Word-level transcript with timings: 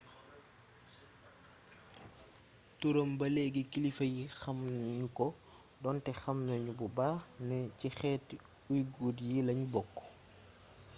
turam 2.79 3.11
ba 3.19 3.25
léegi 3.35 3.63
kilifa 3.71 4.05
yi 4.15 4.23
xamu 4.39 4.65
nu 4.99 5.07
ko 5.17 5.27
donte 5.81 6.11
xam 6.21 6.37
nanu 6.47 6.71
bu 6.79 6.85
baax 6.97 7.19
ne 7.47 7.57
ci 7.79 7.87
xeeti 7.97 8.35
uighur 8.71 9.15
yi 9.29 9.39
lanu 9.47 9.65
bokk 9.73 9.93